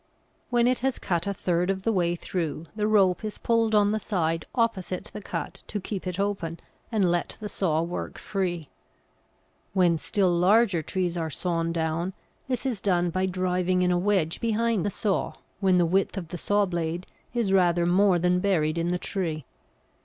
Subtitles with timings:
[0.49, 3.91] When it has cut a third of the way through, the rope is pulled on
[3.91, 6.59] the side opposite the cut to keep it open
[6.91, 8.69] and let the saw work free.
[9.73, 12.13] When still larger trees are sawn down
[12.47, 16.29] this is done by driving in a wedge behind the saw, when the width of
[16.29, 17.05] the saw blade
[17.35, 19.45] is rather more than buried in the tree.